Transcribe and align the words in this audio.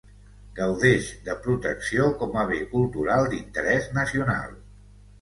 Gaudeix 0.59 1.09
de 1.27 1.35
protecció 1.43 2.09
com 2.23 2.41
a 2.41 2.49
bé 2.55 2.59
cultural 2.75 3.31
d'interès 3.37 3.91
nacional. 4.03 4.61